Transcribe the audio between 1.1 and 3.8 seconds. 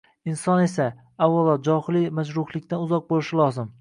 avvalo johiliy majruhlikdan uzoq bo’lishi lozim.